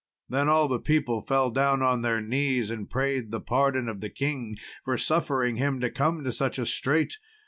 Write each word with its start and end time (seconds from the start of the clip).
Then 0.27 0.49
all 0.49 0.67
the 0.67 0.79
people 0.79 1.21
fell 1.21 1.51
down 1.51 1.83
on 1.83 2.01
their 2.01 2.19
knees 2.21 2.71
and 2.71 2.89
prayed 2.89 3.29
the 3.29 3.39
pardon 3.39 3.87
of 3.87 4.01
the 4.01 4.09
king 4.09 4.57
for 4.83 4.97
suffering 4.97 5.57
him 5.57 5.79
to 5.79 5.91
come 5.91 6.23
to 6.23 6.31
such 6.33 6.57
a 6.57 6.65
strait. 6.65 7.19